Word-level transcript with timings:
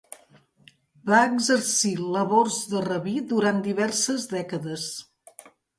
Va 1.11 1.19
exercir 1.33 1.91
labors 2.17 2.59
de 2.75 2.83
rabí 2.89 3.17
durant 3.35 3.65
diverses 3.71 4.31
dècades. 4.37 4.93